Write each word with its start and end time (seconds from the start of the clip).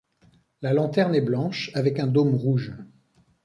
La 0.63 0.73
lanterne 0.73 1.13
est 1.13 1.21
blanche 1.21 1.69
avec 1.75 1.99
un 1.99 2.07
dôme 2.07 2.33
rouge. 2.33 2.73